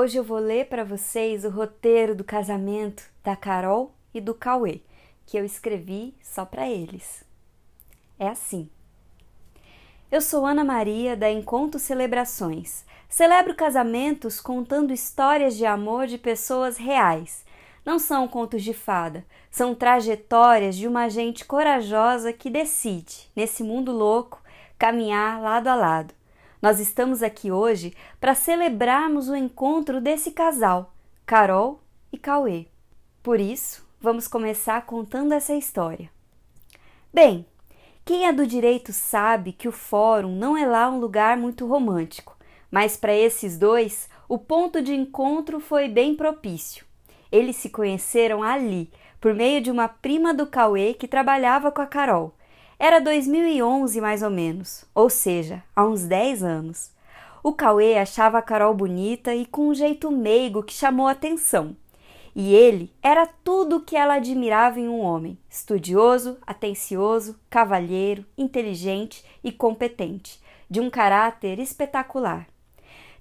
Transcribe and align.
Hoje 0.00 0.16
eu 0.16 0.24
vou 0.24 0.38
ler 0.38 0.64
para 0.64 0.82
vocês 0.82 1.44
o 1.44 1.50
roteiro 1.50 2.14
do 2.14 2.24
casamento 2.24 3.02
da 3.22 3.36
Carol 3.36 3.92
e 4.14 4.18
do 4.18 4.32
Cauê, 4.32 4.80
que 5.26 5.36
eu 5.36 5.44
escrevi 5.44 6.14
só 6.22 6.46
para 6.46 6.66
eles. 6.66 7.22
É 8.18 8.26
assim. 8.26 8.70
Eu 10.10 10.22
sou 10.22 10.46
Ana 10.46 10.64
Maria 10.64 11.14
da 11.14 11.30
Encontro 11.30 11.78
Celebrações. 11.78 12.82
Celebro 13.10 13.54
casamentos 13.54 14.40
contando 14.40 14.90
histórias 14.90 15.54
de 15.54 15.66
amor 15.66 16.06
de 16.06 16.16
pessoas 16.16 16.78
reais. 16.78 17.44
Não 17.84 17.98
são 17.98 18.26
contos 18.26 18.62
de 18.62 18.72
fada, 18.72 19.22
são 19.50 19.74
trajetórias 19.74 20.76
de 20.76 20.88
uma 20.88 21.10
gente 21.10 21.44
corajosa 21.44 22.32
que 22.32 22.48
decide, 22.48 23.30
nesse 23.36 23.62
mundo 23.62 23.92
louco, 23.92 24.42
caminhar 24.78 25.42
lado 25.42 25.68
a 25.68 25.74
lado. 25.74 26.19
Nós 26.60 26.78
estamos 26.78 27.22
aqui 27.22 27.50
hoje 27.50 27.94
para 28.20 28.34
celebrarmos 28.34 29.30
o 29.30 29.36
encontro 29.36 29.98
desse 29.98 30.30
casal, 30.32 30.92
Carol 31.24 31.80
e 32.12 32.18
Cauê. 32.18 32.66
Por 33.22 33.40
isso, 33.40 33.86
vamos 33.98 34.28
começar 34.28 34.84
contando 34.84 35.32
essa 35.32 35.54
história. 35.54 36.10
Bem, 37.12 37.46
quem 38.04 38.26
é 38.26 38.32
do 38.32 38.46
direito 38.46 38.92
sabe 38.92 39.52
que 39.52 39.68
o 39.68 39.72
fórum 39.72 40.36
não 40.36 40.54
é 40.54 40.66
lá 40.66 40.90
um 40.90 41.00
lugar 41.00 41.34
muito 41.38 41.66
romântico, 41.66 42.36
mas 42.70 42.94
para 42.94 43.14
esses 43.14 43.56
dois, 43.56 44.10
o 44.28 44.36
ponto 44.36 44.82
de 44.82 44.94
encontro 44.94 45.60
foi 45.60 45.88
bem 45.88 46.14
propício. 46.14 46.84
Eles 47.32 47.56
se 47.56 47.70
conheceram 47.70 48.42
ali, 48.42 48.90
por 49.18 49.32
meio 49.32 49.62
de 49.62 49.70
uma 49.70 49.88
prima 49.88 50.34
do 50.34 50.46
Cauê 50.46 50.92
que 50.92 51.08
trabalhava 51.08 51.72
com 51.72 51.80
a 51.80 51.86
Carol. 51.86 52.34
Era 52.82 52.98
2011 52.98 54.00
mais 54.00 54.22
ou 54.22 54.30
menos, 54.30 54.86
ou 54.94 55.10
seja, 55.10 55.62
há 55.76 55.84
uns 55.84 56.04
10 56.04 56.42
anos. 56.42 56.90
O 57.42 57.52
Cauê 57.52 57.98
achava 57.98 58.38
a 58.38 58.42
Carol 58.42 58.72
bonita 58.72 59.34
e 59.34 59.44
com 59.44 59.68
um 59.68 59.74
jeito 59.74 60.10
meigo 60.10 60.62
que 60.62 60.72
chamou 60.72 61.06
atenção. 61.06 61.76
E 62.34 62.54
ele 62.54 62.90
era 63.02 63.26
tudo 63.26 63.76
o 63.76 63.80
que 63.82 63.94
ela 63.94 64.14
admirava 64.14 64.80
em 64.80 64.88
um 64.88 65.00
homem: 65.00 65.36
estudioso, 65.46 66.38
atencioso, 66.46 67.38
cavalheiro, 67.50 68.24
inteligente 68.38 69.22
e 69.44 69.52
competente, 69.52 70.40
de 70.70 70.80
um 70.80 70.88
caráter 70.88 71.58
espetacular. 71.58 72.46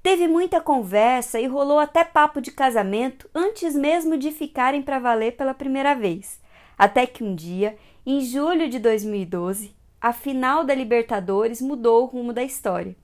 Teve 0.02 0.26
muita 0.26 0.62
conversa 0.62 1.38
e 1.38 1.48
rolou 1.48 1.80
até 1.80 2.06
papo 2.06 2.40
de 2.40 2.52
casamento 2.52 3.30
antes 3.36 3.76
mesmo 3.76 4.18
de 4.18 4.32
ficarem 4.32 4.82
para 4.82 5.00
valer 5.00 5.36
pela 5.36 5.54
primeira 5.54 5.94
vez. 5.94 6.40
Até 6.78 7.06
que 7.06 7.26
um 7.26 7.36
dia 7.36 7.78
em 8.06 8.22
julho 8.22 8.70
de 8.70 8.80
2012, 8.80 9.76
a 10.00 10.14
final 10.14 10.64
da 10.64 10.74
Libertadores 10.74 11.62
mudou 11.62 12.04
o 12.04 12.06
rumo 12.06 12.32
da 12.32 12.42
história. 12.44 12.96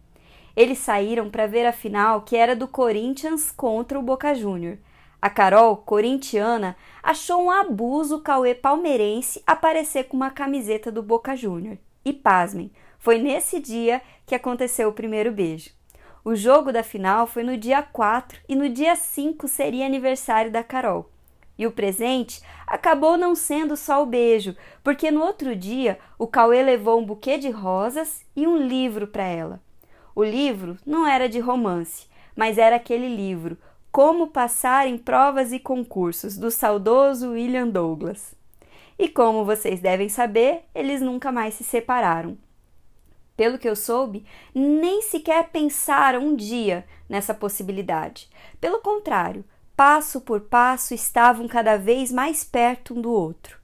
Eles 0.56 0.78
saíram 0.80 1.30
para 1.30 1.48
ver 1.48 1.66
a 1.66 1.74
final 1.74 2.22
que 2.22 2.36
era 2.38 2.56
do 2.56 2.68
Corinthians 2.68 3.52
contra 3.52 4.00
o 4.00 4.02
Boca 4.02 4.34
Júnior. 4.34 4.78
A 5.22 5.30
Carol, 5.30 5.76
corintiana, 5.78 6.78
achou 7.04 7.44
um 7.44 7.52
abuso 7.52 8.18
o 8.18 8.22
Cauê 8.22 8.56
palmeirense 8.56 9.44
aparecer 9.46 10.06
com 10.06 10.16
uma 10.16 10.32
camiseta 10.32 10.90
do 10.92 11.04
Boca 11.04 11.36
Júnior. 11.36 11.78
E 12.06 12.14
pasmem, 12.14 12.72
foi 12.98 13.18
nesse 13.18 13.60
dia 13.60 14.02
que 14.26 14.34
aconteceu 14.34 14.90
o 14.90 14.94
primeiro 14.94 15.32
beijo. 15.32 15.72
O 16.24 16.36
jogo 16.36 16.72
da 16.72 16.84
final 16.84 17.28
foi 17.28 17.44
no 17.44 17.58
dia 17.58 17.84
4 17.84 18.40
e 18.48 18.56
no 18.56 18.70
dia 18.70 18.96
5 18.96 19.48
seria 19.48 19.86
aniversário 19.86 20.52
da 20.52 20.64
Carol. 20.64 21.10
E 21.58 21.66
o 21.66 21.72
presente 21.72 22.42
acabou 22.68 23.18
não 23.18 23.36
sendo 23.36 23.78
só 23.78 24.04
o 24.04 24.06
beijo, 24.06 24.56
porque 24.84 25.10
no 25.10 25.22
outro 25.22 25.56
dia 25.56 25.98
o 26.18 26.28
Cauê 26.28 26.62
levou 26.62 27.00
um 27.00 27.06
buquê 27.06 27.38
de 27.38 27.50
rosas 27.50 28.26
e 28.36 28.46
um 28.46 28.58
livro 28.58 29.08
para 29.08 29.24
ela. 29.24 29.62
O 30.14 30.24
livro 30.24 30.78
não 30.86 31.08
era 31.08 31.28
de 31.28 31.40
romance, 31.40 32.08
mas 32.36 32.58
era 32.58 32.76
aquele 32.76 33.08
livro 33.08 33.58
Como 33.92 34.28
Passar 34.28 34.88
em 34.88 34.98
Provas 34.98 35.54
e 35.54 35.60
Concursos, 35.60 36.38
do 36.38 36.52
saudoso 36.52 37.32
William 37.32 37.68
Douglas. 37.68 38.36
E 38.98 39.10
como 39.10 39.44
vocês 39.44 39.82
devem 39.82 40.08
saber, 40.08 40.64
eles 40.74 41.02
nunca 41.02 41.32
mais 41.32 41.54
se 41.54 41.64
separaram. 41.64 42.38
Pelo 43.36 43.58
que 43.58 43.68
eu 43.68 43.76
soube, 43.76 44.26
nem 44.54 45.02
sequer 45.02 45.50
pensaram 45.50 46.22
um 46.22 46.36
dia 46.36 46.86
nessa 47.10 47.34
possibilidade. 47.34 48.30
Pelo 48.62 48.80
contrário, 48.80 49.44
passo 49.76 50.22
por 50.22 50.42
passo, 50.42 50.94
estavam 50.94 51.48
cada 51.48 51.78
vez 51.78 52.12
mais 52.12 52.44
perto 52.44 52.94
um 52.94 53.02
do 53.02 53.12
outro. 53.12 53.58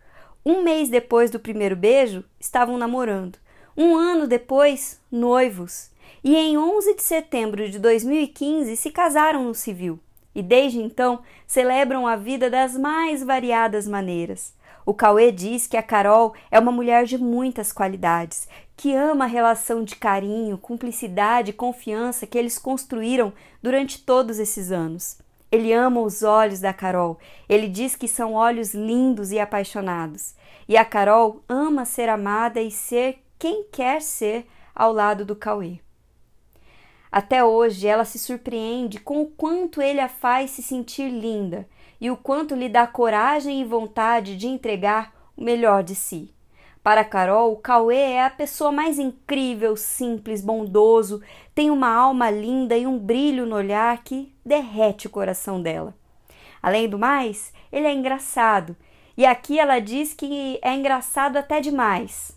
Um 0.45 0.63
mês 0.63 0.89
depois 0.89 1.29
do 1.31 1.39
primeiro 1.39 1.75
beijo, 1.75 2.23
estavam 2.39 2.77
namorando. 2.77 3.37
Um 3.77 3.95
ano 3.95 4.27
depois, 4.27 4.99
noivos. 5.11 5.89
E 6.23 6.35
em 6.35 6.57
11 6.57 6.95
de 6.95 7.03
setembro 7.03 7.69
de 7.69 7.79
2015 7.79 8.75
se 8.75 8.91
casaram 8.91 9.43
no 9.43 9.55
civil. 9.55 9.99
E 10.33 10.41
desde 10.41 10.79
então 10.79 11.21
celebram 11.47 12.07
a 12.07 12.15
vida 12.15 12.49
das 12.49 12.77
mais 12.77 13.23
variadas 13.23 13.87
maneiras. 13.87 14.53
O 14.85 14.93
Cauê 14.93 15.31
diz 15.31 15.67
que 15.67 15.77
a 15.77 15.83
Carol 15.83 16.33
é 16.49 16.59
uma 16.59 16.71
mulher 16.71 17.05
de 17.05 17.17
muitas 17.17 17.71
qualidades, 17.71 18.47
que 18.75 18.95
ama 18.95 19.25
a 19.25 19.27
relação 19.27 19.83
de 19.83 19.95
carinho, 19.95 20.57
cumplicidade 20.57 21.51
e 21.51 21.53
confiança 21.53 22.25
que 22.25 22.37
eles 22.37 22.57
construíram 22.57 23.31
durante 23.61 24.03
todos 24.03 24.39
esses 24.39 24.71
anos. 24.71 25.19
Ele 25.51 25.73
ama 25.73 25.99
os 25.99 26.23
olhos 26.23 26.61
da 26.61 26.73
Carol. 26.73 27.19
Ele 27.49 27.67
diz 27.67 27.95
que 27.95 28.07
são 28.07 28.33
olhos 28.33 28.73
lindos 28.73 29.31
e 29.31 29.39
apaixonados. 29.39 30.33
E 30.67 30.77
a 30.77 30.85
Carol 30.85 31.43
ama 31.49 31.83
ser 31.83 32.07
amada 32.07 32.61
e 32.61 32.71
ser 32.71 33.21
quem 33.37 33.65
quer 33.69 34.01
ser 34.01 34.47
ao 34.73 34.93
lado 34.93 35.25
do 35.25 35.35
Cauê. 35.35 35.79
Até 37.11 37.43
hoje 37.43 37.85
ela 37.85 38.05
se 38.05 38.17
surpreende 38.17 38.97
com 38.97 39.21
o 39.21 39.25
quanto 39.25 39.81
ele 39.81 39.99
a 39.99 40.07
faz 40.07 40.51
se 40.51 40.63
sentir 40.63 41.09
linda 41.09 41.67
e 41.99 42.09
o 42.09 42.15
quanto 42.15 42.55
lhe 42.55 42.69
dá 42.69 42.87
coragem 42.87 43.59
e 43.59 43.65
vontade 43.65 44.37
de 44.37 44.47
entregar 44.47 45.13
o 45.35 45.43
melhor 45.43 45.83
de 45.83 45.93
si. 45.93 46.33
Para 46.83 47.03
Carol, 47.03 47.55
Cauê 47.57 48.13
é 48.13 48.25
a 48.25 48.29
pessoa 48.29 48.71
mais 48.71 48.97
incrível, 48.97 49.77
simples, 49.77 50.41
bondoso, 50.41 51.21
tem 51.53 51.69
uma 51.69 51.93
alma 51.93 52.31
linda 52.31 52.75
e 52.75 52.87
um 52.87 52.97
brilho 52.97 53.45
no 53.45 53.55
olhar 53.55 54.03
que 54.03 54.33
derrete 54.43 55.05
o 55.05 55.11
coração 55.11 55.61
dela. 55.61 55.93
Além 56.61 56.89
do 56.89 56.97
mais, 56.97 57.53
ele 57.71 57.85
é 57.85 57.93
engraçado, 57.93 58.75
e 59.15 59.25
aqui 59.27 59.59
ela 59.59 59.79
diz 59.79 60.13
que 60.13 60.59
é 60.63 60.73
engraçado 60.73 61.37
até 61.37 61.61
demais. 61.61 62.35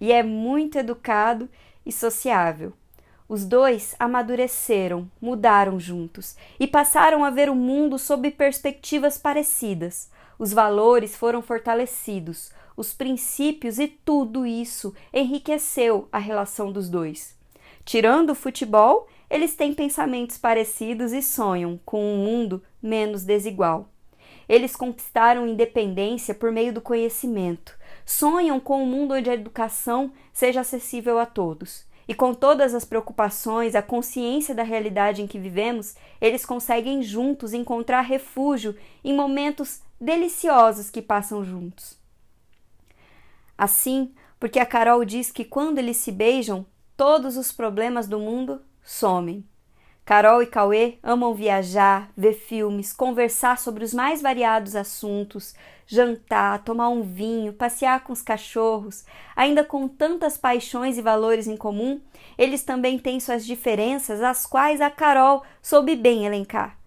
E 0.00 0.12
é 0.12 0.22
muito 0.22 0.78
educado 0.78 1.48
e 1.84 1.90
sociável. 1.90 2.72
Os 3.28 3.44
dois 3.44 3.96
amadureceram, 3.98 5.10
mudaram 5.20 5.80
juntos 5.80 6.36
e 6.60 6.66
passaram 6.68 7.24
a 7.24 7.30
ver 7.30 7.50
o 7.50 7.56
mundo 7.56 7.98
sob 7.98 8.30
perspectivas 8.30 9.18
parecidas. 9.18 10.08
Os 10.38 10.52
valores 10.52 11.16
foram 11.16 11.42
fortalecidos, 11.42 12.52
os 12.76 12.92
princípios 12.92 13.78
e 13.78 13.88
tudo 13.88 14.44
isso 14.44 14.94
enriqueceu 15.12 16.08
a 16.12 16.18
relação 16.18 16.70
dos 16.70 16.88
dois. 16.88 17.36
Tirando 17.84 18.30
o 18.30 18.34
futebol, 18.34 19.08
eles 19.30 19.54
têm 19.54 19.72
pensamentos 19.72 20.36
parecidos 20.36 21.12
e 21.12 21.22
sonham 21.22 21.80
com 21.84 22.04
um 22.04 22.18
mundo 22.18 22.62
menos 22.82 23.24
desigual. 23.24 23.88
Eles 24.48 24.76
conquistaram 24.76 25.46
independência 25.46 26.34
por 26.34 26.52
meio 26.52 26.72
do 26.72 26.80
conhecimento. 26.80 27.76
Sonham 28.04 28.60
com 28.60 28.82
um 28.82 28.86
mundo 28.86 29.14
onde 29.14 29.28
a 29.28 29.34
educação 29.34 30.12
seja 30.32 30.60
acessível 30.60 31.18
a 31.18 31.26
todos. 31.26 31.84
E 32.08 32.14
com 32.14 32.32
todas 32.32 32.72
as 32.72 32.84
preocupações, 32.84 33.74
a 33.74 33.82
consciência 33.82 34.54
da 34.54 34.62
realidade 34.62 35.20
em 35.20 35.26
que 35.26 35.40
vivemos, 35.40 35.96
eles 36.20 36.46
conseguem 36.46 37.02
juntos 37.02 37.52
encontrar 37.52 38.02
refúgio 38.02 38.76
em 39.02 39.12
momentos 39.12 39.80
deliciosos 40.00 40.88
que 40.88 41.02
passam 41.02 41.44
juntos. 41.44 41.98
Assim, 43.56 44.14
porque 44.38 44.58
a 44.58 44.66
Carol 44.66 45.04
diz 45.04 45.30
que 45.30 45.44
quando 45.44 45.78
eles 45.78 45.96
se 45.96 46.12
beijam, 46.12 46.66
todos 46.96 47.36
os 47.36 47.52
problemas 47.52 48.06
do 48.06 48.18
mundo 48.18 48.62
somem. 48.82 49.44
Carol 50.06 50.40
e 50.40 50.46
Cauê 50.46 50.98
amam 51.02 51.34
viajar, 51.34 52.12
ver 52.16 52.34
filmes, 52.34 52.92
conversar 52.92 53.58
sobre 53.58 53.84
os 53.84 53.92
mais 53.92 54.22
variados 54.22 54.76
assuntos, 54.76 55.52
jantar, 55.84 56.62
tomar 56.62 56.90
um 56.90 57.02
vinho, 57.02 57.52
passear 57.52 58.04
com 58.04 58.12
os 58.12 58.22
cachorros. 58.22 59.04
Ainda 59.34 59.64
com 59.64 59.88
tantas 59.88 60.38
paixões 60.38 60.96
e 60.96 61.02
valores 61.02 61.48
em 61.48 61.56
comum, 61.56 62.00
eles 62.38 62.62
também 62.62 63.00
têm 63.00 63.18
suas 63.18 63.44
diferenças, 63.44 64.22
as 64.22 64.46
quais 64.46 64.80
a 64.80 64.90
Carol 64.90 65.42
soube 65.60 65.96
bem 65.96 66.24
elencar. 66.24 66.78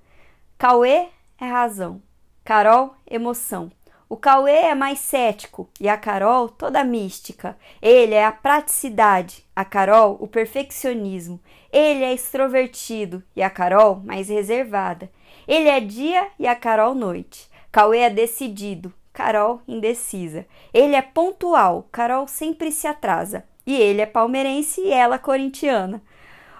Cauê 0.58 1.10
é 1.38 1.46
razão, 1.46 2.02
Carol, 2.46 2.96
emoção. 3.06 3.70
O 4.10 4.18
Cauê 4.18 4.66
é 4.66 4.74
mais 4.74 4.98
cético 4.98 5.70
e 5.80 5.88
a 5.88 5.96
Carol 5.96 6.50
toda 6.50 6.84
mística. 6.84 7.56
Ele 7.80 8.16
é 8.16 8.26
a 8.26 8.32
praticidade, 8.32 9.46
a 9.56 9.64
Carol 9.64 10.18
o 10.20 10.28
perfeccionismo. 10.28 11.40
Ele 11.72 12.04
é 12.04 12.12
extrovertido 12.12 13.22
e 13.36 13.44
a 13.44 13.52
Carol 13.52 14.02
mais 14.04 14.28
reservada. 14.28 15.12
Ele 15.48 15.70
é 15.70 15.80
dia 15.80 16.28
e 16.40 16.48
a 16.48 16.56
Carol 16.56 16.96
noite. 16.96 17.48
Cauê 17.72 18.00
é 18.00 18.10
decidido, 18.10 18.92
Carol 19.14 19.62
indecisa. 19.68 20.44
Ele 20.74 20.96
é 20.96 21.04
pontual, 21.04 21.88
Carol 21.92 22.28
sempre 22.28 22.72
se 22.72 22.88
atrasa. 22.88 23.46
E 23.64 23.76
ele 23.76 24.02
é 24.02 24.08
palmeirense 24.08 24.82
e 24.82 24.92
ela 24.92 25.20
corintiana. 25.20 26.02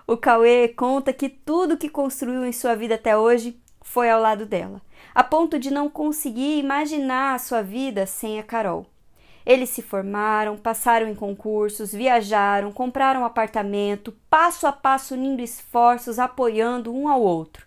O 0.06 0.16
Cauê 0.16 0.68
conta 0.68 1.12
que 1.12 1.28
tudo 1.28 1.78
que 1.78 1.90
construiu 1.90 2.46
em 2.46 2.52
sua 2.52 2.76
vida 2.76 2.94
até 2.94 3.18
hoje 3.18 3.60
foi 3.82 4.08
ao 4.08 4.22
lado 4.22 4.46
dela, 4.46 4.82
a 5.14 5.24
ponto 5.24 5.60
de 5.60 5.72
não 5.72 5.90
conseguir 5.90 6.60
imaginar 6.60 7.36
a 7.36 7.40
sua 7.40 7.62
vida 7.62 8.06
sem 8.06 8.40
a 8.40 8.44
Carol. 8.44 8.86
Eles 9.46 9.70
se 9.70 9.82
formaram, 9.82 10.58
passaram 10.58 11.08
em 11.08 11.16
concursos, 11.16 11.92
viajaram, 11.92 12.72
compraram 12.72 13.26
apartamento, 13.26 14.14
passo 14.30 14.68
a 14.68 14.72
passo 14.72 15.16
unindo 15.16 15.42
esforços, 15.42 16.20
apoiando 16.20 16.94
um 16.94 17.08
ao 17.08 17.22
outro. 17.22 17.66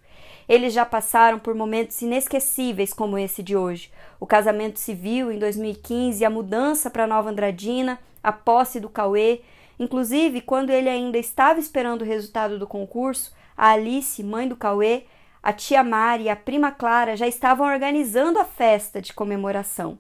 Eles 0.49 0.73
já 0.73 0.85
passaram 0.85 1.39
por 1.39 1.55
momentos 1.55 2.01
inesquecíveis 2.03 2.93
como 2.93 3.19
esse 3.19 3.43
de 3.43 3.57
hoje. 3.57 3.91
O 4.21 4.27
casamento 4.27 4.79
civil 4.79 5.33
em 5.33 5.39
2015, 5.39 6.25
a 6.25 6.31
mudança 6.31 6.91
para 6.91 7.07
Nova 7.07 7.31
Andradina, 7.31 7.99
a 8.23 8.33
posse 8.33 8.79
do 8.79 8.89
Cauê. 8.89 9.41
Inclusive, 9.79 10.41
quando 10.41 10.71
ele 10.71 10.89
ainda 10.89 11.19
estava 11.19 11.59
esperando 11.59 12.03
o 12.03 12.07
resultado 12.07 12.59
do 12.59 12.67
concurso, 12.67 13.33
a 13.57 13.71
Alice, 13.71 14.23
mãe 14.23 14.47
do 14.47 14.57
Cauê, 14.57 15.05
a 15.43 15.53
tia 15.53 15.83
Mari 15.83 16.25
e 16.25 16.29
a 16.29 16.37
prima 16.37 16.71
Clara 16.71 17.17
já 17.17 17.27
estavam 17.27 17.67
organizando 17.67 18.39
a 18.39 18.45
festa 18.45 19.03
de 19.03 19.13
comemoração 19.13 19.99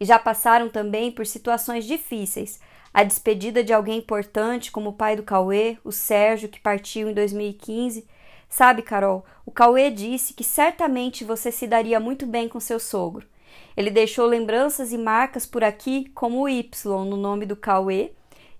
e 0.00 0.04
já 0.04 0.18
passaram 0.18 0.68
também 0.68 1.12
por 1.12 1.26
situações 1.26 1.84
difíceis. 1.84 2.58
A 2.94 3.04
despedida 3.04 3.62
de 3.62 3.72
alguém 3.72 3.98
importante, 3.98 4.72
como 4.72 4.90
o 4.90 4.92
pai 4.94 5.16
do 5.16 5.22
Cauê, 5.22 5.78
o 5.84 5.92
Sérgio, 5.92 6.48
que 6.48 6.58
partiu 6.58 7.08
em 7.08 7.14
2015. 7.14 8.06
Sabe, 8.48 8.82
Carol, 8.82 9.24
o 9.46 9.50
Cauê 9.50 9.90
disse 9.90 10.34
que 10.34 10.42
certamente 10.42 11.24
você 11.24 11.52
se 11.52 11.66
daria 11.66 12.00
muito 12.00 12.26
bem 12.26 12.48
com 12.48 12.58
seu 12.58 12.80
sogro. 12.80 13.26
Ele 13.76 13.90
deixou 13.90 14.26
lembranças 14.26 14.92
e 14.92 14.98
marcas 14.98 15.46
por 15.46 15.62
aqui, 15.62 16.10
como 16.14 16.42
o 16.42 16.48
Y 16.48 16.70
no 16.84 17.16
nome 17.16 17.46
do 17.46 17.56
Cauê 17.56 18.12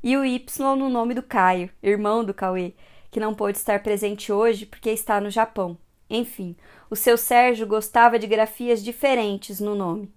e 0.02 0.16
o 0.16 0.24
Y 0.24 0.60
no 0.76 0.88
nome 0.88 1.12
do 1.12 1.22
Caio, 1.22 1.70
irmão 1.82 2.24
do 2.24 2.32
Cauê, 2.32 2.72
que 3.12 3.20
não 3.20 3.34
pôde 3.34 3.58
estar 3.58 3.80
presente 3.82 4.32
hoje 4.32 4.64
porque 4.64 4.90
está 4.90 5.20
no 5.20 5.30
Japão. 5.30 5.76
Enfim, 6.08 6.56
o 6.90 6.96
seu 6.96 7.18
Sérgio 7.18 7.66
gostava 7.66 8.18
de 8.18 8.26
grafias 8.26 8.82
diferentes 8.82 9.60
no 9.60 9.74
nome. 9.74 10.10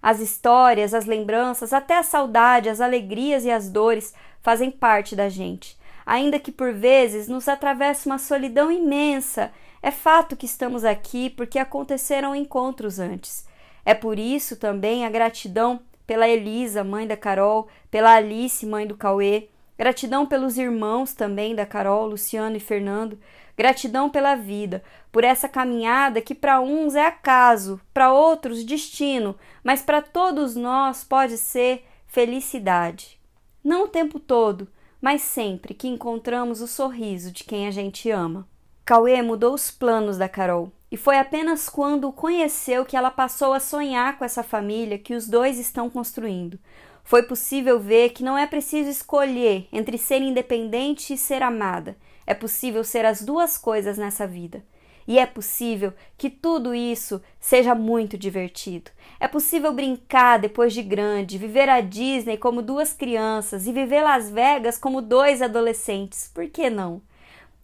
As 0.00 0.20
histórias, 0.20 0.92
as 0.92 1.06
lembranças, 1.06 1.72
até 1.72 1.96
a 1.96 2.02
saudade, 2.02 2.68
as 2.68 2.82
alegrias 2.82 3.46
e 3.46 3.50
as 3.50 3.70
dores 3.70 4.14
fazem 4.42 4.70
parte 4.70 5.16
da 5.16 5.30
gente. 5.30 5.78
Ainda 6.04 6.38
que 6.38 6.52
por 6.52 6.70
vezes 6.74 7.28
nos 7.28 7.48
atravesse 7.48 8.04
uma 8.06 8.18
solidão 8.18 8.70
imensa, 8.70 9.50
é 9.82 9.90
fato 9.90 10.36
que 10.36 10.44
estamos 10.44 10.84
aqui 10.84 11.30
porque 11.30 11.58
aconteceram 11.58 12.36
encontros 12.36 12.98
antes. 12.98 13.46
É 13.86 13.94
por 13.94 14.18
isso 14.18 14.56
também 14.56 15.06
a 15.06 15.10
gratidão 15.10 15.80
pela 16.06 16.28
Elisa, 16.28 16.84
mãe 16.84 17.06
da 17.06 17.16
Carol, 17.16 17.68
pela 17.90 18.14
Alice, 18.14 18.66
mãe 18.66 18.86
do 18.86 18.98
Cauê, 18.98 19.48
gratidão 19.76 20.26
pelos 20.26 20.58
irmãos 20.58 21.14
também 21.14 21.54
da 21.54 21.66
Carol, 21.66 22.06
Luciano 22.06 22.56
e 22.56 22.60
Fernando, 22.60 23.18
Gratidão 23.56 24.10
pela 24.10 24.34
vida, 24.34 24.82
por 25.12 25.22
essa 25.22 25.48
caminhada 25.48 26.20
que 26.20 26.34
para 26.34 26.60
uns 26.60 26.96
é 26.96 27.06
acaso, 27.06 27.80
para 27.92 28.12
outros 28.12 28.64
destino, 28.64 29.36
mas 29.62 29.80
para 29.80 30.02
todos 30.02 30.56
nós 30.56 31.04
pode 31.04 31.38
ser 31.38 31.84
felicidade. 32.08 33.20
Não 33.62 33.84
o 33.84 33.88
tempo 33.88 34.18
todo, 34.18 34.66
mas 35.00 35.22
sempre 35.22 35.72
que 35.72 35.86
encontramos 35.86 36.60
o 36.60 36.66
sorriso 36.66 37.30
de 37.30 37.44
quem 37.44 37.68
a 37.68 37.70
gente 37.70 38.10
ama. 38.10 38.48
Cauê 38.84 39.22
mudou 39.22 39.54
os 39.54 39.70
planos 39.70 40.18
da 40.18 40.28
Carol, 40.28 40.72
e 40.90 40.96
foi 40.96 41.16
apenas 41.16 41.68
quando 41.68 42.08
o 42.08 42.12
conheceu 42.12 42.84
que 42.84 42.96
ela 42.96 43.10
passou 43.10 43.52
a 43.52 43.60
sonhar 43.60 44.18
com 44.18 44.24
essa 44.24 44.42
família 44.42 44.98
que 44.98 45.14
os 45.14 45.28
dois 45.28 45.58
estão 45.58 45.88
construindo. 45.88 46.58
Foi 47.04 47.22
possível 47.22 47.78
ver 47.78 48.10
que 48.10 48.24
não 48.24 48.36
é 48.36 48.46
preciso 48.46 48.88
escolher 48.88 49.68
entre 49.70 49.98
ser 49.98 50.22
independente 50.22 51.12
e 51.12 51.18
ser 51.18 51.42
amada. 51.42 51.96
É 52.26 52.32
possível 52.32 52.82
ser 52.82 53.04
as 53.04 53.22
duas 53.22 53.58
coisas 53.58 53.98
nessa 53.98 54.26
vida. 54.26 54.64
E 55.06 55.18
é 55.18 55.26
possível 55.26 55.92
que 56.16 56.30
tudo 56.30 56.74
isso 56.74 57.20
seja 57.38 57.74
muito 57.74 58.16
divertido. 58.16 58.90
É 59.20 59.28
possível 59.28 59.70
brincar 59.70 60.38
depois 60.38 60.72
de 60.72 60.82
grande, 60.82 61.36
viver 61.36 61.68
a 61.68 61.82
Disney 61.82 62.38
como 62.38 62.62
duas 62.62 62.94
crianças 62.94 63.66
e 63.66 63.72
viver 63.72 64.02
Las 64.02 64.30
Vegas 64.30 64.78
como 64.78 65.02
dois 65.02 65.42
adolescentes. 65.42 66.30
Por 66.32 66.48
que 66.48 66.70
não? 66.70 67.02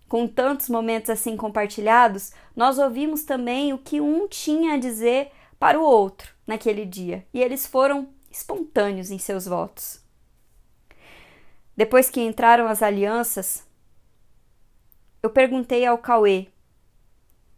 Com 0.07 0.27
tantos 0.27 0.69
momentos 0.69 1.09
assim 1.09 1.35
compartilhados, 1.35 2.33
nós 2.55 2.79
ouvimos 2.79 3.25
também 3.25 3.73
o 3.73 3.79
que 3.79 4.03
um 4.03 4.29
tinha 4.29 4.75
a 4.75 4.77
dizer 4.77 5.31
para 5.59 5.81
o 5.81 5.85
outro 5.85 6.35
naquele 6.47 6.85
dia, 6.85 7.25
e 7.33 7.41
eles 7.41 7.67
foram 7.67 8.09
espontâneos 8.31 9.11
em 9.11 9.19
seus 9.19 9.47
votos. 9.47 10.01
Depois 11.77 12.11
que 12.11 12.21
entraram 12.21 12.67
as 12.67 12.83
alianças, 12.83 13.67
eu 15.23 15.31
perguntei 15.31 15.85
ao 15.85 15.99
Cauê 15.99 16.49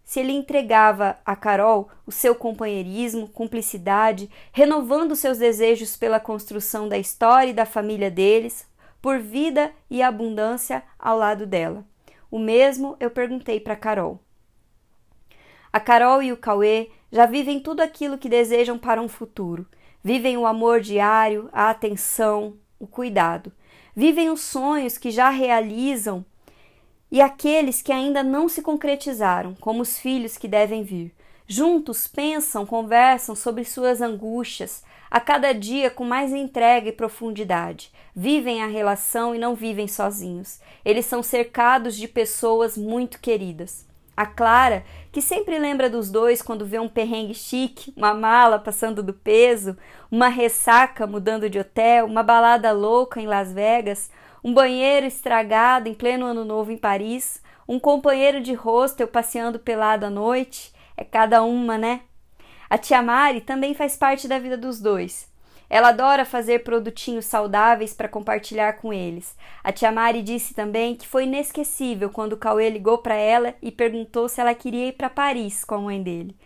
se 0.05 0.21
ele 0.21 0.33
entregava 0.33 1.19
a 1.25 1.35
Carol 1.35 1.89
o 2.07 2.13
seu 2.13 2.35
companheirismo, 2.35 3.29
cumplicidade, 3.29 4.29
renovando 4.53 5.17
seus 5.17 5.39
desejos 5.39 5.97
pela 5.97 6.21
construção 6.21 6.89
da 6.89 6.99
história 6.99 7.51
e 7.51 7.55
da 7.55 7.65
família 7.65 8.11
deles, 8.11 8.67
por 9.01 9.19
vida 9.19 9.73
e 9.89 10.03
abundância 10.03 10.83
ao 10.99 11.17
lado 11.17 11.47
dela. 11.47 11.85
O 12.31 12.39
mesmo 12.39 12.97
eu 13.01 13.11
perguntei 13.11 13.59
para 13.59 13.75
Carol. 13.75 14.21
A 15.73 15.81
Carol 15.81 16.23
e 16.23 16.31
o 16.31 16.37
Cauê 16.37 16.91
já 17.11 17.25
vivem 17.27 17.59
tudo 17.59 17.81
aquilo 17.81 18.19
que 18.19 18.29
desejam 18.29 18.79
para 18.79 19.01
um 19.01 19.09
futuro. 19.09 19.67
Vivem 20.05 20.37
o 20.37 20.47
amor 20.47 20.81
diário, 20.81 21.49
a 21.53 21.71
atenção, 21.71 22.57
o 22.79 22.87
cuidado. 22.87 23.53
Vivem 23.95 24.31
os 24.31 24.41
sonhos 24.41 24.99
que 24.99 25.11
já 25.11 25.31
realizam 25.31 26.25
e 27.11 27.21
aqueles 27.21 27.83
que 27.83 27.93
ainda 27.93 28.23
não 28.23 28.49
se 28.49 28.63
concretizaram, 28.63 29.55
como 29.61 29.83
os 29.83 29.99
filhos 29.99 30.37
que 30.37 30.49
devem 30.49 30.83
vir. 30.83 31.15
Juntos 31.47 32.09
pensam, 32.09 32.65
conversam 32.65 33.35
sobre 33.35 33.65
suas 33.65 34.01
angústias, 34.01 34.83
a 35.11 35.21
cada 35.21 35.53
dia 35.53 35.91
com 35.91 36.05
mais 36.05 36.33
entrega 36.33 36.89
e 36.89 36.93
profundidade. 36.93 37.93
Vivem 38.17 38.63
a 38.63 38.67
relação 38.67 39.35
e 39.35 39.39
não 39.39 39.55
vivem 39.55 39.87
sozinhos. 39.87 40.59
Eles 40.83 41.05
são 41.05 41.23
cercados 41.23 41.97
de 41.97 42.09
pessoas 42.09 42.79
muito 42.79 43.21
queridas. 43.21 43.87
A 44.23 44.27
Clara, 44.27 44.85
que 45.11 45.21
sempre 45.21 45.59
lembra 45.59 45.91
dos 45.91 46.09
dois 46.09 46.41
quando 46.41 46.65
vê 46.65 46.79
um 46.79 46.89
perrengue 46.89 47.35
chique, 47.35 47.93
uma 47.97 48.15
mala 48.15 48.57
passando 48.57 49.03
do 49.03 49.13
peso, 49.13 49.77
uma 50.09 50.29
ressaca 50.29 51.09
mudando 51.09 51.51
de 51.51 51.59
hotel, 51.59 52.07
uma 52.07 52.23
balada 52.23 52.71
louca 52.71 53.21
em 53.21 53.27
Las 53.27 53.53
Vegas, 53.53 54.13
um 54.45 54.55
banheiro 54.55 55.07
estragado 55.07 55.89
em 55.89 55.95
pleno 55.95 56.25
ano 56.25 56.45
novo 56.45 56.71
em 56.71 56.77
Paris, 56.77 57.43
um 57.67 57.81
companheiro 57.81 58.41
de 58.41 58.55
hostel 58.55 59.09
passeando 59.09 59.59
pelado 59.59 60.07
à 60.07 60.11
noite, 60.11 60.73
é 60.97 61.03
cada 61.03 61.43
uma, 61.43 61.77
né? 61.77 62.03
A 62.71 62.79
tia 62.79 63.03
Mari 63.03 63.41
também 63.41 63.75
faz 63.75 63.97
parte 63.97 64.29
da 64.29 64.39
vida 64.39 64.57
dos 64.57 64.81
dois. 64.81 65.32
Ela 65.73 65.89
adora 65.89 66.27
fazer 66.27 66.65
produtinhos 66.65 67.25
saudáveis 67.25 67.95
para 67.95 68.07
compartilhar 68.07 68.75
com 68.75 68.93
eles. 68.93 69.35
A 69.65 69.73
tia 69.73 69.91
Mari 69.91 70.21
disse 70.21 70.53
também 70.53 70.95
que 70.95 71.09
foi 71.09 71.25
inesquecível 71.25 72.11
quando 72.11 72.35
o 72.35 72.37
Cauê 72.37 72.69
ligou 72.69 72.99
para 72.99 73.15
ela 73.15 73.55
e 73.63 73.73
perguntou 73.73 74.29
se 74.29 74.39
ela 74.39 74.55
queria 74.55 74.89
ir 74.89 74.93
para 74.93 75.09
Paris 75.09 75.65
com 75.65 75.77
a 75.77 75.81
mãe 75.81 76.03
dele. 76.03 76.37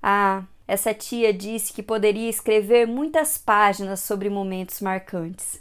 Ah, 0.00 0.44
essa 0.68 0.94
tia 0.94 1.32
disse 1.32 1.72
que 1.72 1.82
poderia 1.82 2.30
escrever 2.30 2.86
muitas 2.86 3.36
páginas 3.36 3.98
sobre 3.98 4.30
momentos 4.30 4.80
marcantes. 4.80 5.60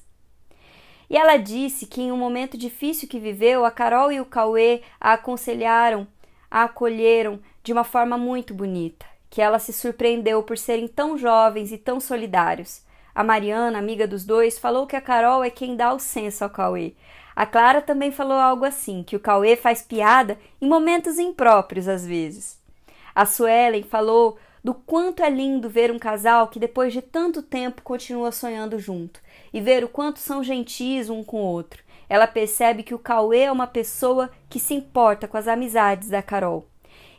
E 1.10 1.18
ela 1.18 1.38
disse 1.38 1.88
que 1.88 2.04
em 2.04 2.12
um 2.12 2.18
momento 2.18 2.56
difícil 2.56 3.10
que 3.10 3.20
viveu, 3.20 3.66
a 3.66 3.72
Carol 3.72 4.12
e 4.12 4.22
o 4.22 4.26
Cauê 4.26 4.84
a 5.00 5.14
aconselharam, 5.14 6.08
a 6.52 6.66
acolheram 6.66 7.40
de 7.64 7.74
uma 7.74 7.84
forma 7.84 8.16
muito 8.16 8.54
bonita, 8.54 9.08
que 9.28 9.42
ela 9.42 9.58
se 9.58 9.74
surpreendeu 9.74 10.44
por 10.44 10.56
serem 10.56 10.88
tão 10.88 11.18
jovens 11.18 11.72
e 11.72 11.80
tão 11.80 12.00
solidários. 12.00 12.91
A 13.14 13.24
Mariana, 13.24 13.78
amiga 13.78 14.08
dos 14.08 14.26
dois, 14.26 14.58
falou 14.58 14.88
que 14.88 14.96
a 14.96 15.02
Carol 15.02 15.44
é 15.44 15.50
quem 15.50 15.76
dá 15.76 15.94
o 15.94 16.00
senso 16.00 16.44
ao 16.44 16.50
Cauê. 16.50 16.94
A 17.36 17.46
Clara 17.46 17.82
também 17.82 18.12
falou 18.12 18.38
algo 18.38 18.66
assim, 18.66 19.04
que 19.04 19.16
o 19.16 19.20
Cauê 19.20 19.56
faz 19.56 19.82
piada 19.82 20.38
em 20.62 20.68
momentos 20.68 21.20
impróprios 21.20 21.88
às 21.88 22.06
vezes. 22.06 22.60
A 23.14 23.26
Suelen 23.26 23.84
falou 23.84 24.38
do 24.64 24.74
quanto 24.74 25.24
é 25.24 25.30
lindo 25.30 25.70
ver 25.70 25.92
um 25.92 26.00
casal 26.00 26.48
que 26.48 26.60
depois 26.60 26.94
de 26.94 27.02
tanto 27.02 27.42
tempo 27.42 27.82
continua 27.82 28.32
sonhando 28.32 28.78
junto 28.80 29.20
e 29.52 29.60
ver 29.60 29.84
o 29.84 29.90
quanto 29.90 30.20
são 30.20 30.44
gentis 30.44 31.10
um 31.10 31.24
com 31.24 31.42
o 31.42 31.46
outro. 31.46 31.84
Ela 32.08 32.28
percebe 32.28 32.84
que 32.84 32.94
o 32.94 33.00
Cauê 33.00 33.44
é 33.44 33.52
uma 33.52 33.68
pessoa 33.68 34.30
que 34.50 34.60
se 34.60 34.74
importa 34.74 35.28
com 35.28 35.38
as 35.38 35.48
amizades 35.48 36.10
da 36.10 36.22
Carol. 36.22 36.68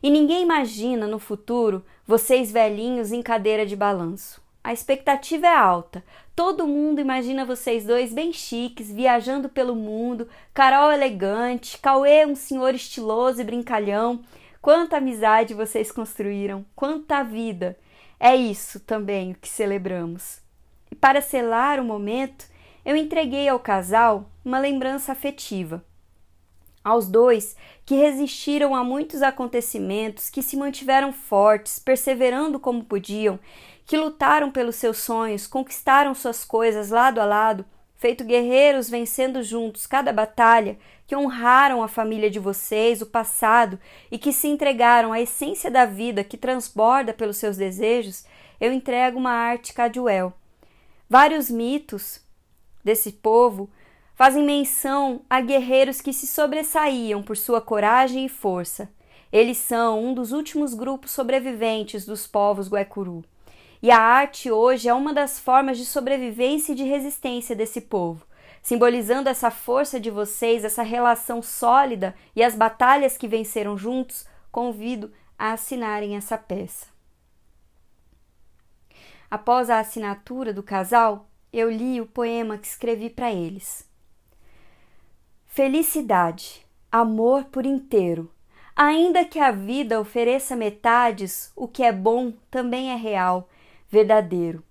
E 0.02 0.10
ninguém 0.10 0.42
imagina 0.42 1.06
no 1.06 1.18
futuro 1.18 1.84
vocês 2.06 2.50
velhinhos 2.52 3.12
em 3.12 3.22
cadeira 3.22 3.64
de 3.64 3.76
balanço. 3.76 4.41
A 4.64 4.72
expectativa 4.72 5.46
é 5.46 5.56
alta. 5.56 6.04
Todo 6.36 6.66
mundo 6.66 7.00
imagina 7.00 7.44
vocês 7.44 7.84
dois 7.84 8.12
bem 8.14 8.32
chiques, 8.32 8.90
viajando 8.90 9.48
pelo 9.48 9.74
mundo, 9.74 10.28
Carol 10.54 10.92
elegante, 10.92 11.78
Cauê 11.78 12.24
um 12.24 12.36
senhor 12.36 12.74
estiloso 12.74 13.40
e 13.40 13.44
brincalhão. 13.44 14.22
Quanta 14.60 14.98
amizade 14.98 15.52
vocês 15.52 15.90
construíram, 15.90 16.64
quanta 16.76 17.24
vida! 17.24 17.76
É 18.20 18.36
isso 18.36 18.78
também 18.78 19.32
o 19.32 19.34
que 19.34 19.48
celebramos. 19.48 20.40
E 20.92 20.94
para 20.94 21.20
selar 21.20 21.80
o 21.80 21.84
momento, 21.84 22.46
eu 22.84 22.94
entreguei 22.94 23.48
ao 23.48 23.58
casal 23.58 24.30
uma 24.44 24.60
lembrança 24.60 25.10
afetiva. 25.10 25.84
Aos 26.84 27.08
dois 27.08 27.56
que 27.84 27.96
resistiram 27.96 28.74
a 28.76 28.84
muitos 28.84 29.22
acontecimentos, 29.22 30.30
que 30.30 30.42
se 30.42 30.56
mantiveram 30.56 31.12
fortes, 31.12 31.80
perseverando 31.80 32.60
como 32.60 32.84
podiam, 32.84 33.40
que 33.92 33.96
lutaram 33.98 34.50
pelos 34.50 34.76
seus 34.76 34.96
sonhos, 34.96 35.46
conquistaram 35.46 36.14
suas 36.14 36.46
coisas 36.46 36.88
lado 36.88 37.20
a 37.20 37.26
lado, 37.26 37.62
feito 37.98 38.24
guerreiros 38.24 38.88
vencendo 38.88 39.42
juntos 39.42 39.86
cada 39.86 40.10
batalha, 40.10 40.78
que 41.06 41.14
honraram 41.14 41.82
a 41.82 41.88
família 41.88 42.30
de 42.30 42.38
vocês, 42.38 43.02
o 43.02 43.06
passado 43.06 43.78
e 44.10 44.16
que 44.16 44.32
se 44.32 44.48
entregaram 44.48 45.12
à 45.12 45.20
essência 45.20 45.70
da 45.70 45.84
vida 45.84 46.24
que 46.24 46.38
transborda 46.38 47.12
pelos 47.12 47.36
seus 47.36 47.58
desejos, 47.58 48.24
eu 48.58 48.72
entrego 48.72 49.18
uma 49.18 49.30
arte 49.30 49.74
Caduel. 49.74 50.32
Vários 51.06 51.50
mitos 51.50 52.18
desse 52.82 53.12
povo 53.12 53.68
fazem 54.14 54.42
menção 54.42 55.20
a 55.28 55.38
guerreiros 55.42 56.00
que 56.00 56.14
se 56.14 56.26
sobressaíam 56.26 57.22
por 57.22 57.36
sua 57.36 57.60
coragem 57.60 58.24
e 58.24 58.28
força. 58.30 58.88
Eles 59.30 59.58
são 59.58 60.02
um 60.02 60.14
dos 60.14 60.32
últimos 60.32 60.72
grupos 60.72 61.10
sobreviventes 61.10 62.06
dos 62.06 62.26
povos 62.26 62.70
Guaicuru. 62.70 63.22
E 63.82 63.90
a 63.90 63.98
arte 63.98 64.48
hoje 64.48 64.88
é 64.88 64.94
uma 64.94 65.12
das 65.12 65.40
formas 65.40 65.76
de 65.76 65.84
sobrevivência 65.84 66.70
e 66.70 66.76
de 66.76 66.84
resistência 66.84 67.56
desse 67.56 67.80
povo, 67.80 68.24
simbolizando 68.62 69.28
essa 69.28 69.50
força 69.50 69.98
de 69.98 70.08
vocês, 70.08 70.64
essa 70.64 70.84
relação 70.84 71.42
sólida 71.42 72.14
e 72.36 72.44
as 72.44 72.54
batalhas 72.54 73.16
que 73.18 73.26
venceram 73.26 73.76
juntos. 73.76 74.24
Convido 74.52 75.12
a 75.36 75.54
assinarem 75.54 76.14
essa 76.14 76.38
peça. 76.38 76.86
Após 79.28 79.68
a 79.68 79.80
assinatura 79.80 80.52
do 80.52 80.62
casal, 80.62 81.28
eu 81.52 81.68
li 81.68 82.00
o 82.00 82.06
poema 82.06 82.58
que 82.58 82.66
escrevi 82.66 83.10
para 83.10 83.32
eles. 83.32 83.88
Felicidade, 85.46 86.64
amor 86.90 87.46
por 87.46 87.66
inteiro. 87.66 88.30
Ainda 88.76 89.24
que 89.24 89.40
a 89.40 89.50
vida 89.50 89.98
ofereça 89.98 90.54
metades, 90.54 91.50
o 91.56 91.66
que 91.66 91.82
é 91.82 91.90
bom 91.90 92.32
também 92.48 92.92
é 92.92 92.96
real 92.96 93.48
verdadeiro. 93.92 94.64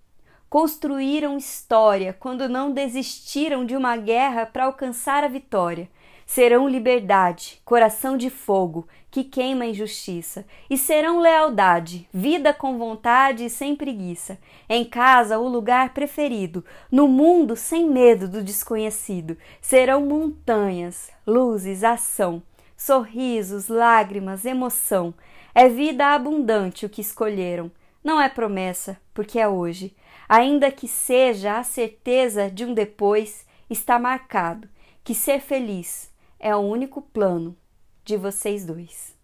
Construíram 0.50 1.38
história 1.38 2.12
quando 2.12 2.50
não 2.50 2.74
desistiram 2.74 3.64
de 3.64 3.76
uma 3.76 3.96
guerra 3.96 4.48
para 4.48 4.66
alcançar 4.66 5.24
a 5.24 5.28
vitória. 5.28 5.88
Serão 6.26 6.68
liberdade, 6.68 7.62
coração 7.64 8.18
de 8.18 8.30
fogo, 8.30 8.88
que 9.10 9.24
queima 9.24 9.66
a 9.66 9.68
injustiça, 9.68 10.46
e 10.70 10.78
serão 10.78 11.20
lealdade, 11.20 12.08
vida 12.14 12.54
com 12.54 12.78
vontade 12.78 13.46
e 13.46 13.50
sem 13.50 13.76
preguiça. 13.76 14.40
Em 14.68 14.84
casa, 14.84 15.38
o 15.38 15.48
lugar 15.48 15.94
preferido, 15.94 16.66
no 16.92 17.08
mundo 17.08 17.56
sem 17.56 17.86
medo 17.86 18.28
do 18.28 18.44
desconhecido. 18.44 19.38
Serão 19.62 20.06
montanhas, 20.06 21.12
luzes, 21.28 21.84
ação, 21.84 22.42
sorrisos, 22.76 23.68
lágrimas, 23.68 24.46
emoção. 24.46 25.14
É 25.54 25.68
vida 25.68 26.08
abundante 26.08 26.86
o 26.86 26.90
que 26.90 27.02
escolheram 27.02 27.70
não 28.04 28.20
é 28.20 28.28
promessa, 28.28 29.00
porque 29.14 29.40
é 29.40 29.48
hoje. 29.48 29.96
Ainda 30.28 30.72
que 30.72 30.88
seja 30.88 31.58
a 31.58 31.64
certeza 31.64 32.50
de 32.50 32.66
um 32.66 32.74
depois, 32.74 33.46
está 33.70 34.00
marcado 34.00 34.68
que 35.04 35.16
ser 35.16 35.40
feliz 35.40 36.12
é 36.40 36.56
o 36.56 36.60
único 36.60 37.02
plano 37.02 37.56
de 38.04 38.18
vocês 38.18 38.66
dois. 38.66 39.16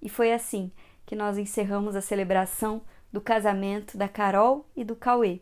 E 0.00 0.08
foi 0.08 0.32
assim 0.32 0.70
que 1.06 1.16
nós 1.16 1.38
encerramos 1.38 1.96
a 1.96 2.00
celebração 2.00 2.82
do 3.12 3.20
casamento 3.20 3.96
da 3.96 4.08
Carol 4.08 4.66
e 4.76 4.84
do 4.84 4.96
Cauê, 4.96 5.40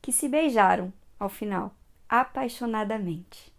que 0.00 0.12
se 0.12 0.28
beijaram 0.28 0.92
ao 1.18 1.28
final, 1.28 1.74
apaixonadamente. 2.08 3.52